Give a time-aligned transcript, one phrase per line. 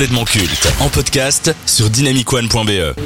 [0.00, 2.98] complètement culte en podcast sur dynamicone.be.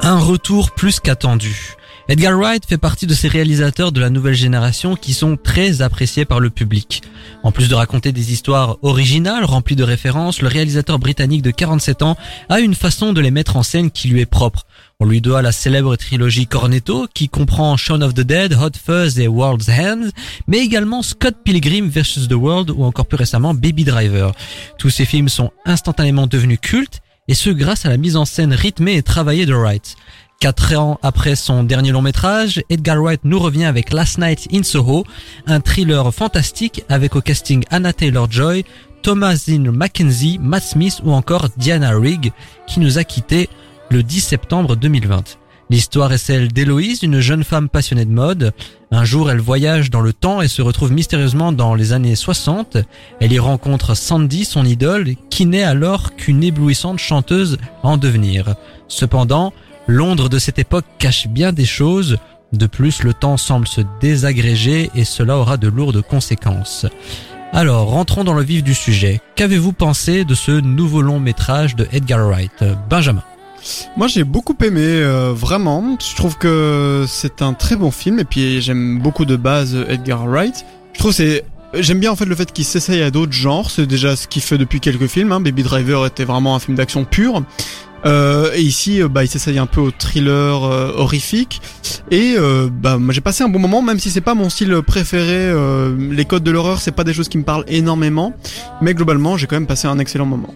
[0.00, 1.76] Un retour plus qu'attendu.
[2.08, 6.24] Edgar Wright fait partie de ces réalisateurs de la nouvelle génération qui sont très appréciés
[6.24, 7.02] par le public.
[7.42, 12.02] En plus de raconter des histoires originales remplies de références, le réalisateur britannique de 47
[12.02, 12.16] ans
[12.48, 14.66] a une façon de les mettre en scène qui lui est propre.
[15.00, 19.18] On lui doit la célèbre trilogie Cornetto qui comprend Shaun of the Dead, Hot Fuzz
[19.18, 20.10] et World's End,
[20.46, 22.28] mais également Scott Pilgrim vs.
[22.28, 24.32] The World ou encore plus récemment Baby Driver.
[24.78, 28.54] Tous ces films sont instantanément devenus cultes et ce grâce à la mise en scène
[28.54, 29.96] rythmée et travaillée de Wright.
[30.38, 34.62] Quatre ans après son dernier long métrage, Edgar Wright nous revient avec Last Night in
[34.62, 35.04] Soho,
[35.46, 38.66] un thriller fantastique avec au casting Anna Taylor-Joy,
[39.00, 42.32] Thomasine Mackenzie, Matt Smith ou encore Diana Rigg,
[42.66, 43.48] qui nous a quittés
[43.90, 45.38] le 10 septembre 2020.
[45.70, 48.52] L'histoire est celle d'Héloïse, une jeune femme passionnée de mode.
[48.92, 52.76] Un jour, elle voyage dans le temps et se retrouve mystérieusement dans les années 60.
[53.20, 58.54] Elle y rencontre Sandy, son idole, qui n'est alors qu'une éblouissante chanteuse en devenir.
[58.86, 59.52] Cependant,
[59.88, 62.18] Londres de cette époque cache bien des choses.
[62.52, 66.86] De plus, le temps semble se désagréger et cela aura de lourdes conséquences.
[67.52, 69.20] Alors, rentrons dans le vif du sujet.
[69.36, 73.22] Qu'avez-vous pensé de ce nouveau long métrage de Edgar Wright Benjamin?
[73.96, 75.96] Moi j'ai beaucoup aimé, euh, vraiment.
[76.00, 80.26] Je trouve que c'est un très bon film et puis j'aime beaucoup de base Edgar
[80.26, 80.64] Wright.
[80.92, 83.86] Je trouve c'est J'aime bien en fait le fait qu'il s'essaye à d'autres genres, c'est
[83.86, 85.32] déjà ce qu'il fait depuis quelques films.
[85.32, 85.40] Hein.
[85.40, 87.42] Baby Driver était vraiment un film d'action pur.
[88.04, 91.60] Euh, et ici, euh, bah, il s'essaye un peu au thriller euh, horrifique.
[92.10, 95.52] Et euh, bah, j'ai passé un bon moment, même si c'est pas mon style préféré.
[95.98, 98.32] les codes de l'horreur, c'est pas des choses qui me parlent énormément,
[98.80, 100.54] mais globalement, j'ai quand même passé un excellent moment.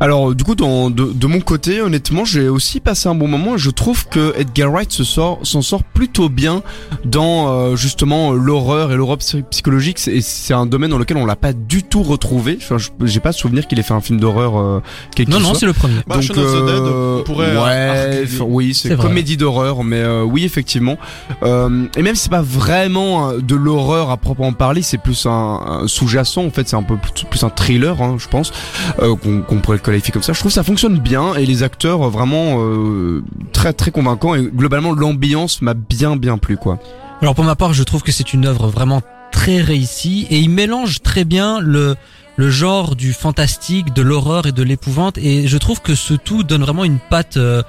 [0.00, 3.70] Alors du coup de, de, mon côté honnêtement j'ai aussi passé un bon moment je
[3.70, 6.62] trouve que Edgar Wright se sort s'en sort plutôt bien
[7.04, 10.06] dans euh, justement l'horreur et l'Europe psychologique.
[10.08, 12.58] Et c'est un domaine dans lequel on l'a pas du tout retrouvé.
[12.60, 14.80] Enfin, j'ai pas souvenir qu'il ait fait un film d'horreur euh,
[15.28, 15.96] non non c'est le premier.
[16.06, 20.96] Bah, Donc, euh, pourrait ouais oui c'est comédie d'horreur mais euh, oui effectivement.
[21.42, 26.44] Et même si c'est pas vraiment de l'horreur à proprement parler c'est plus un, sous-jacent
[26.44, 28.52] en fait c'est un peu plus, un thriller hein, je pense
[28.98, 30.32] qu'on pourrait qualifié comme ça.
[30.32, 33.22] Je trouve ça fonctionne bien et les acteurs euh, vraiment euh,
[33.52, 36.78] très très convaincants et globalement l'ambiance m'a bien bien plu quoi.
[37.22, 40.50] Alors pour ma part, je trouve que c'est une œuvre vraiment très réussie et il
[40.50, 41.96] mélange très bien le
[42.38, 46.42] le genre du fantastique, de l'horreur et de l'épouvante et je trouve que ce tout
[46.42, 47.62] donne vraiment une patte euh,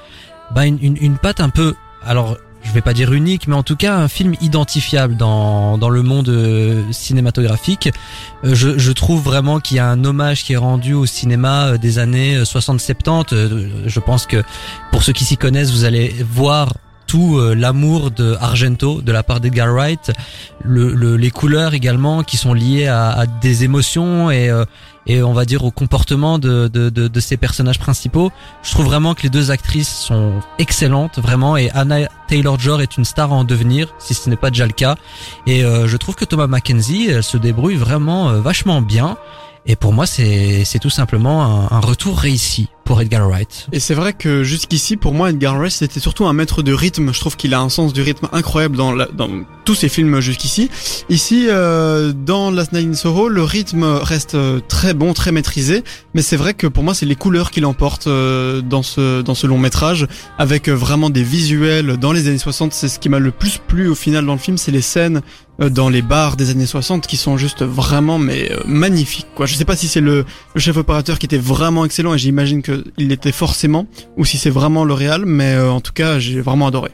[0.54, 1.74] bah une, une, une un peu
[2.06, 5.90] alors je vais pas dire unique, mais en tout cas un film identifiable dans, dans
[5.90, 7.90] le monde euh, cinématographique.
[8.44, 11.68] Euh, je, je trouve vraiment qu'il y a un hommage qui est rendu au cinéma
[11.68, 13.86] euh, des années 60-70.
[13.86, 14.44] Je pense que
[14.92, 16.74] pour ceux qui s'y connaissent, vous allez voir
[17.06, 20.12] tout l'amour de Argento de la part d'Edgar Wright,
[20.66, 24.52] le, les couleurs également qui sont liées à, à des émotions et
[25.08, 28.32] et on va dire au comportement de, de, de, de ces personnages principaux.
[28.62, 33.06] Je trouve vraiment que les deux actrices sont excellentes, vraiment, et Anna Taylor-Joy est une
[33.06, 34.96] star en devenir, si ce n'est pas déjà le cas.
[35.48, 39.18] Et euh, je trouve que Thomas Mackenzie, elle se débrouille vraiment euh, vachement bien.
[39.66, 43.68] Et pour moi, c'est tout simplement un, un retour réussi pour Edgar Wright.
[43.74, 47.14] Et c'est vrai que jusqu'ici, pour moi, Edgar Wright, c'était surtout un maître de rythme.
[47.14, 49.30] Je trouve qu'il a un sens du rythme incroyable dans, la, dans
[49.66, 50.70] tous ses films jusqu'ici.
[51.10, 55.84] Ici, euh, dans Last Night in Soho, le rythme reste euh, très bon, très maîtrisé.
[56.14, 59.36] Mais c'est vrai que pour moi, c'est les couleurs qui l'emportent euh, dans ce dans
[59.36, 62.72] ce long métrage, avec euh, vraiment des visuels dans les années 60.
[62.72, 65.22] C'est ce qui m'a le plus plu au final dans le film, c'est les scènes
[65.60, 69.46] dans les bars des années 60 qui sont juste vraiment mais magnifiques quoi.
[69.46, 70.26] Je sais pas si c'est le,
[70.56, 73.88] chef opérateur qui était vraiment excellent et j'imagine que il l'était forcément,
[74.18, 76.92] ou si c'est vraiment le réal, mais euh, en tout cas, j'ai vraiment adoré.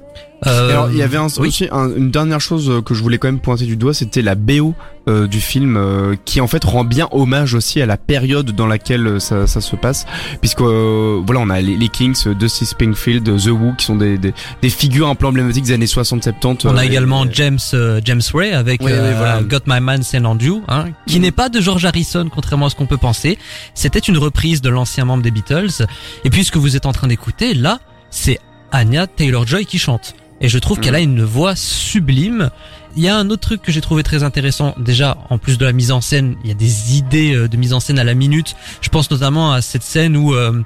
[0.47, 3.65] Euh, alors, il y avait aussi une dernière chose que je voulais quand même pointer
[3.65, 4.73] du doigt, c'était la BO
[5.09, 5.77] euh, du film
[6.23, 9.75] qui en fait rend bien hommage aussi à la période dans laquelle ça, ça se
[9.75, 10.05] passe,
[10.41, 14.69] puisque voilà on a les, Kings, Dusty Springfield, The Who qui sont des, des, des,
[14.69, 16.67] figures un peu emblématiques des années 60-70.
[16.67, 17.59] On a également James
[18.03, 21.21] James Ray avec Got My Man on You, hein, qui mm.
[21.21, 23.37] n'est pas de George Harrison contrairement à ce qu'on peut penser.
[23.73, 25.85] C'était une reprise de l'ancien membre des Beatles.
[26.23, 27.79] Et puis ce que vous êtes en train d'écouter là,
[28.09, 28.39] c'est
[28.71, 30.15] Anya Taylor-Joy qui chante.
[30.41, 32.49] Et je trouve qu'elle a une voix sublime.
[32.95, 34.75] Il y a un autre truc que j'ai trouvé très intéressant.
[34.77, 37.57] Déjà, en plus de la mise en scène, il y a des idées euh, de
[37.57, 38.55] mise en scène à la minute.
[38.81, 40.61] Je pense notamment à cette scène où euh,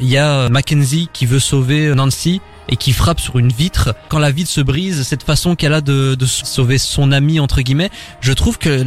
[0.00, 3.94] il y a Mackenzie qui veut sauver Nancy et qui frappe sur une vitre.
[4.08, 7.62] Quand la vitre se brise, cette façon qu'elle a de, de, sauver son ami entre
[7.62, 8.84] guillemets, je trouve que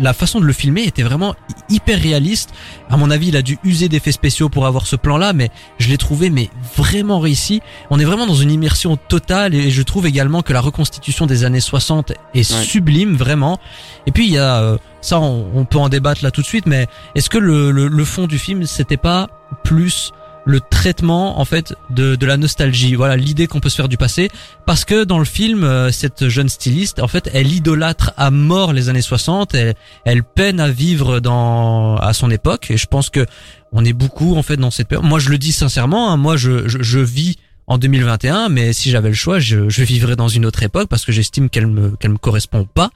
[0.00, 1.34] la façon de le filmer était vraiment
[1.68, 2.50] hyper réaliste.
[2.88, 5.88] À mon avis, il a dû user d'effets spéciaux pour avoir ce plan-là, mais je
[5.88, 7.60] l'ai trouvé mais vraiment réussi.
[7.90, 11.44] On est vraiment dans une immersion totale et je trouve également que la reconstitution des
[11.44, 13.58] années 60 est sublime vraiment.
[14.06, 16.66] Et puis il y a euh, ça on, peut en débattre là tout de suite,
[16.66, 19.28] mais est-ce que le, le, le fond du film c'était pas
[19.64, 20.12] plus
[20.44, 22.94] le traitement en fait de, de la nostalgie.
[22.94, 24.30] Voilà l'idée qu'on peut se faire du passé
[24.66, 28.72] parce que dans le film euh, cette jeune styliste en fait elle idolâtre à mort
[28.72, 29.74] les années 60, elle,
[30.04, 33.26] elle peine à vivre dans à son époque et je pense que
[33.72, 35.06] on est beaucoup en fait dans cette période.
[35.06, 37.36] Moi je le dis sincèrement, hein, moi je, je, vis
[37.66, 41.04] en 2021, mais si j'avais le choix, je, je vivrais dans une autre époque parce
[41.04, 42.90] que j'estime qu'elle me qu'elle me correspond pas.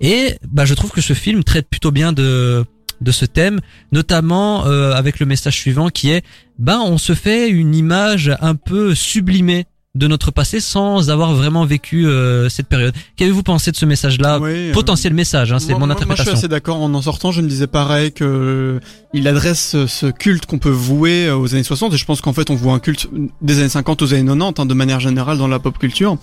[0.00, 2.64] Et bah je trouve que ce film traite plutôt bien de
[3.00, 3.60] de ce thème,
[3.92, 6.24] notamment euh, avec le message suivant qui est
[6.58, 11.64] ben on se fait une image un peu sublimée de notre passé sans avoir vraiment
[11.64, 12.94] vécu euh, cette période.
[13.16, 16.08] Qu'avez-vous pensé de ce message-là euh, Potentiel message, hein, c'est mon interprétation.
[16.08, 16.80] Moi, je suis assez d'accord.
[16.80, 18.80] En en sortant, je me disais pareil que
[19.12, 22.50] il adresse ce culte qu'on peut vouer aux années 60 et je pense qu'en fait
[22.50, 23.08] on voit un culte
[23.40, 26.16] des années 50 aux années 90 hein, de manière générale dans la pop culture.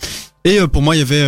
[0.44, 1.26] Et pour moi, il y avait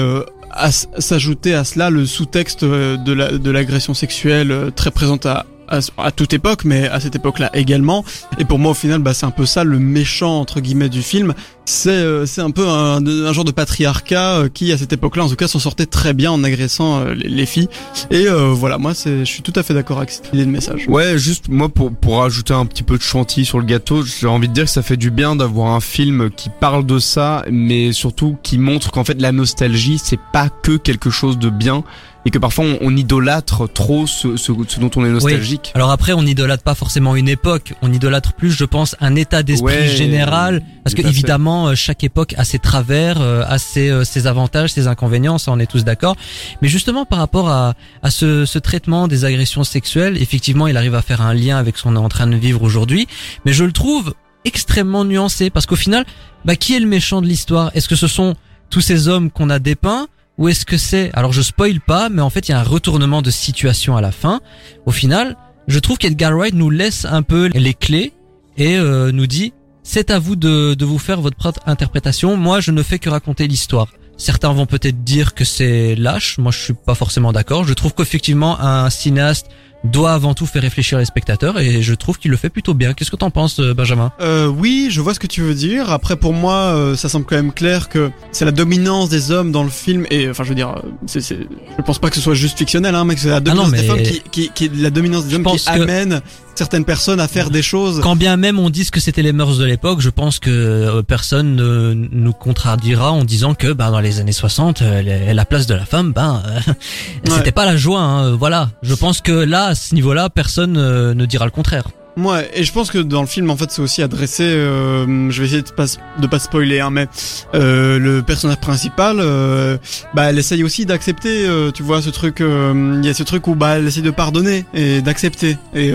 [0.51, 5.25] à s'ajouter à cela le sous-texte de l'agression sexuelle très présente
[5.68, 8.04] à, à, toute époque, mais à cette époque-là également.
[8.39, 11.01] Et pour moi, au final, bah, c'est un peu ça le méchant entre guillemets du
[11.01, 11.33] film.
[11.65, 15.24] C'est euh, c'est un peu un, un, genre de patriarcat euh, qui, à cette époque-là,
[15.24, 17.69] en tout cas, s'en sortait très bien en agressant euh, les, filles.
[18.12, 20.86] Et voilà, moi, c'est je suis tout à fait d'accord avec cette idée de message.
[20.88, 24.27] Ouais, juste moi pour pour ajouter un petit peu de chantilly sur le gâteau, j'ai
[24.27, 27.45] envie de dire que ça fait du bien d'avoir un film qui parle de ça,
[27.51, 31.83] mais surtout qui montre qu'en fait la nostalgie, c'est pas que quelque chose de bien
[32.25, 35.72] et que parfois on, idolâtre trop ce, ce, dont on est nostalgique.
[35.75, 39.44] Alors après, on idolâtre pas forcément une époque, on idolâtre plus, je pense, un état
[39.44, 44.04] d'esprit général, parce que évidemment, euh, chaque époque a ses travers, euh, a ses, euh,
[44.04, 46.16] ses avantages, ses inconvénients, ça on est tous d'accord.
[46.62, 50.96] Mais justement, par rapport à, à ce, ce traitement des agressions sexuelles, effectivement, il arrive
[50.96, 53.08] à faire un lien avec ce qu'on est en train de vivre aujourd'hui,
[53.46, 54.14] mais je le trouve
[54.46, 56.06] extrêmement nuancé, parce qu'au final,
[56.46, 57.72] bah, qui est le méchant de l'histoire?
[57.76, 58.36] Est-ce que ce sont
[58.69, 60.08] tous ces hommes qu'on a dépeints?
[60.38, 61.12] Ou est-ce que c'est?
[61.13, 64.01] Alors je spoil pas mais en fait il y a un retournement de situation à
[64.01, 64.41] la fin.
[64.85, 65.38] Au final
[65.68, 68.13] je trouve qu'Edgar Wright nous laisse un peu les clés
[68.57, 69.53] et euh, nous dit
[69.83, 72.38] c'est à vous de, vous faire votre propre interprétation.
[72.38, 73.88] Moi je ne fais que raconter l'histoire.
[74.18, 76.38] Certains vont peut-être dire que c'est lâche.
[76.38, 77.65] Moi je suis pas forcément d'accord.
[77.65, 79.47] Je trouve qu'effectivement un cinéaste
[79.83, 82.94] doit avant tout faire réfléchir les spectateurs et je trouve qu'il le fait plutôt bien.
[82.94, 84.12] Qu'est-ce que t'en penses, euh, Benjamin?
[84.21, 85.91] Euh, Oui, je vois ce que tu veux dire.
[85.91, 89.51] Après, pour moi, euh, ça semble quand même clair que c'est la dominance des hommes
[89.51, 91.38] dans le film et enfin, je veux dire, euh, c'est, c'est,
[91.77, 93.71] je pense pas que ce soit juste fictionnel, hein, mais que c'est la ah dominance
[93.71, 96.21] des femmes qui, qui, qui, la dominance des hommes qui amène
[96.56, 98.00] certaines personnes à faire des choses.
[98.02, 101.02] Quand bien même on dise que c'était les mœurs de l'époque, je pense que euh,
[101.02, 105.68] personne ne nous contradira en disant que bah, dans les années 60, euh, la place
[105.68, 106.74] de la femme, ben euh,
[107.30, 108.02] c'était pas la joie.
[108.02, 108.70] Hein, voilà.
[108.82, 111.86] Je pense que là, à ce niveau-là, personne ne dira le contraire.
[112.15, 114.44] Ouais, et je pense que dans le film, en fait, c'est aussi adressé.
[114.44, 115.86] Euh, je vais essayer de pas
[116.19, 117.07] de pas spoiler, hein, mais
[117.56, 119.77] euh, le personnage principal, euh,
[120.13, 121.48] bah, elle essaye aussi d'accepter.
[121.48, 122.42] Euh, tu vois, ce truc.
[122.42, 125.57] Euh, il y a ce truc où bah, elle essaye de pardonner et d'accepter.
[125.74, 125.92] Et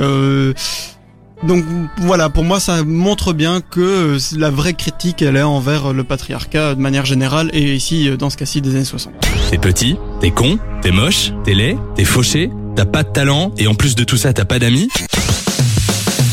[1.47, 1.65] donc
[1.99, 6.75] voilà, pour moi, ça montre bien que la vraie critique, elle est envers le patriarcat
[6.75, 9.12] de manière générale, et ici, dans ce cas-ci, des années 60.
[9.50, 13.69] T'es petit, t'es con, t'es moche, t'es laid, t'es fauché, t'as pas de talent, et
[13.69, 14.88] en plus de tout ça, t'as pas d'amis.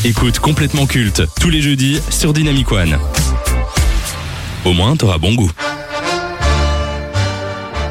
[0.06, 2.96] Écoute complètement culte tous les jeudis sur Dynamic One.
[4.64, 5.50] Au moins, t'auras bon goût.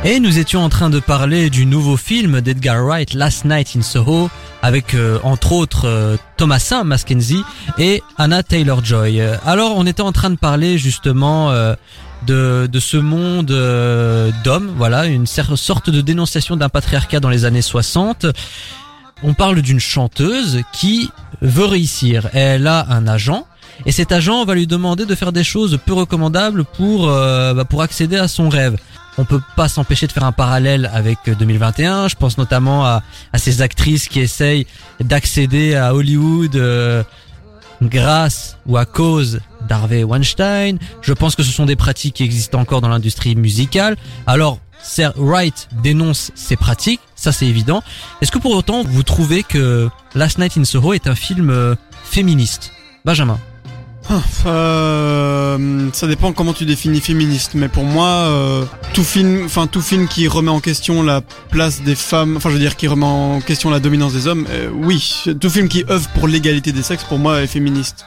[0.05, 3.81] Et nous étions en train de parler du nouveau film d'Edgar Wright, Last Night in
[3.81, 4.29] Soho,
[4.61, 7.43] avec euh, entre autres euh, Thomasin Mackenzie
[7.77, 9.21] et Anna Taylor-Joy.
[9.45, 11.75] Alors on était en train de parler justement euh,
[12.25, 13.47] de, de ce monde
[14.45, 18.25] d'hommes, voilà, une sorte de dénonciation d'un patriarcat dans les années 60
[19.23, 21.09] on parle d'une chanteuse qui
[21.41, 22.29] veut réussir.
[22.33, 23.45] Elle a un agent
[23.85, 27.65] et cet agent va lui demander de faire des choses peu recommandables pour euh, bah,
[27.65, 28.77] pour accéder à son rêve.
[29.17, 32.09] On peut pas s'empêcher de faire un parallèle avec 2021.
[32.09, 33.01] Je pense notamment à,
[33.35, 34.67] ces actrices qui essayent
[34.99, 37.01] d'accéder à Hollywood euh,
[37.81, 40.77] grâce ou à cause d'Harvey Weinstein.
[41.01, 43.95] Je pense que ce sont des pratiques qui existent encore dans l'industrie musicale.
[44.27, 44.59] Alors
[45.17, 47.83] Wright dénonce ces pratiques, ça c'est évident.
[48.21, 51.75] Est-ce que pour autant vous trouvez que Last Night in Soho est un film euh,
[52.03, 52.71] féministe?
[53.03, 53.39] Benjamin
[54.45, 58.63] euh, ça dépend comment tu définis féministe, mais pour moi, euh,
[58.93, 62.53] tout film, enfin tout film qui remet en question la place des femmes, enfin je
[62.53, 66.07] veux dire qui remet en question la dominance des hommes, oui, tout film qui œuvre
[66.09, 68.05] pour l'égalité des sexes, pour moi est féministe.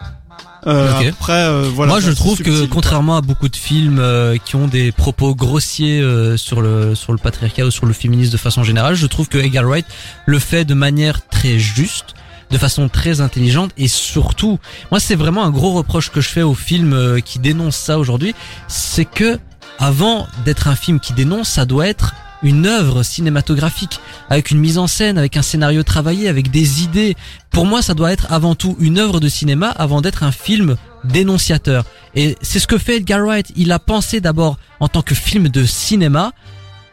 [0.67, 1.93] Euh, Après, euh, voilà.
[1.93, 6.01] Moi, je trouve que contrairement à beaucoup de films euh, qui ont des propos grossiers
[6.01, 9.29] euh, sur le sur le patriarcat ou sur le féminisme de façon générale, je trouve
[9.29, 9.87] que Edgar Wright
[10.27, 12.15] le fait de manière très juste
[12.51, 14.59] de façon très intelligente et surtout,
[14.91, 18.35] moi c'est vraiment un gros reproche que je fais aux films qui dénoncent ça aujourd'hui,
[18.69, 19.39] c'est que
[19.79, 24.79] avant d'être un film qui dénonce, ça doit être une œuvre cinématographique avec une mise
[24.79, 27.17] en scène, avec un scénario travaillé, avec des idées.
[27.51, 30.77] Pour moi, ça doit être avant tout une œuvre de cinéma avant d'être un film
[31.05, 31.85] dénonciateur.
[32.15, 33.53] Et c'est ce que fait Edgar Wright.
[33.57, 36.33] Il a pensé d'abord en tant que film de cinéma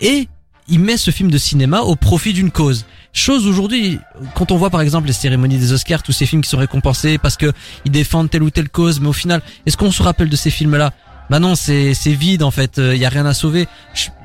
[0.01, 0.27] et
[0.67, 2.85] il met ce film de cinéma au profit d'une cause.
[3.13, 3.99] Chose aujourd'hui,
[4.33, 7.17] quand on voit par exemple les cérémonies des Oscars, tous ces films qui sont récompensés
[7.17, 7.53] parce que
[7.85, 10.49] ils défendent telle ou telle cause, mais au final, est-ce qu'on se rappelle de ces
[10.49, 10.91] films-là?
[11.29, 13.67] Bah non, c'est c'est vide en fait, il euh, y a rien à sauver.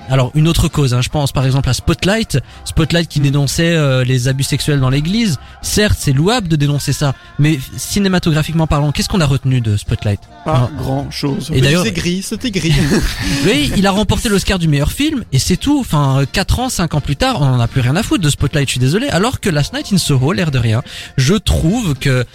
[0.09, 4.03] Alors une autre cause, hein, je pense par exemple à Spotlight, Spotlight qui dénonçait euh,
[4.03, 5.39] les abus sexuels dans l'Église.
[5.63, 10.21] Certes, c'est louable de dénoncer ça, mais cinématographiquement parlant, qu'est-ce qu'on a retenu de Spotlight?
[10.45, 11.51] Pas grand chose.
[11.55, 12.75] Et d'ailleurs, c'était gris, c'était gris.
[13.47, 15.79] oui, il a remporté l'Oscar du meilleur film et c'est tout.
[15.79, 18.31] Enfin, 4 ans, 5 ans plus tard, on en a plus rien à foutre de
[18.31, 18.67] Spotlight.
[18.67, 19.09] Je suis désolé.
[19.09, 20.83] Alors que Last Night in Soho, l'air de rien,
[21.17, 22.27] je trouve que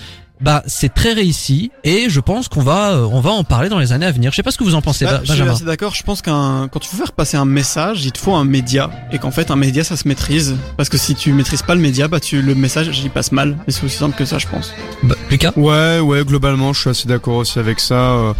[0.42, 3.80] bah c'est très réussi et je pense qu'on va euh, on va en parler dans
[3.80, 4.32] les années à venir.
[4.32, 5.51] Je sais pas ce que vous en pensez, bah, Benjamin.
[5.51, 5.96] Je suis d'accord.
[5.96, 8.89] Je pense qu'un quand tu veux faire passer un message, il te faut un média
[9.12, 11.82] et qu'en fait un média ça se maîtrise parce que si tu maîtrises pas le
[11.82, 13.56] média, bah tu le message il passe mal.
[13.68, 14.74] Et c'est aussi simple que ça, je pense.
[15.04, 15.54] Bah, Lucas?
[15.56, 17.96] Ouais, ouais, globalement, je suis assez d'accord aussi avec ça.
[17.96, 18.34] Euh.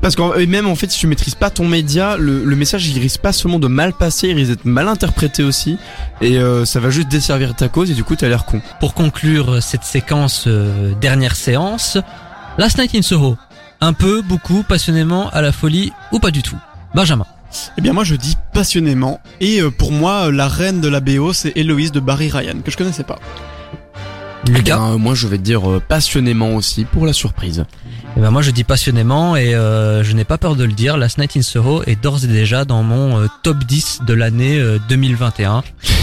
[0.00, 2.98] Parce que même en fait, si tu maîtrises pas ton média, le, le message il
[3.00, 5.78] risque pas seulement de mal passer, il risque d'être mal interprété aussi
[6.20, 8.60] et euh, ça va juste desservir ta cause et du coup t'as l'air con.
[8.80, 10.46] Pour conclure cette séquence
[11.00, 11.98] dernière séance.
[12.58, 13.36] Last Night in Soho.
[13.80, 16.58] Un peu, beaucoup, passionnément, à la folie ou pas du tout.
[16.94, 17.26] Benjamin.
[17.76, 21.32] Eh bien moi je dis passionnément et euh, pour moi la reine de la BO
[21.34, 23.18] c'est Héloïse de Barry Ryan que je connaissais pas.
[24.48, 24.92] Lucas.
[24.94, 27.64] Eh moi je vais dire euh, passionnément aussi pour la surprise.
[28.16, 30.96] Eh ben moi je dis passionnément et euh, je n'ai pas peur de le dire,
[30.96, 35.62] Last Night in Soho est d'ores et déjà dans mon top 10 de l'année 2021.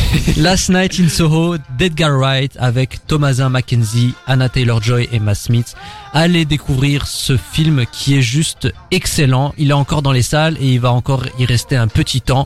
[0.38, 5.76] Last Night in Soho d'Edgar Wright avec Thomasin McKenzie, Anna Taylor-Joy et Matt Smith.
[6.14, 9.54] Allez découvrir ce film qui est juste excellent.
[9.58, 12.38] Il est encore dans les salles et il va encore y rester un petit temps.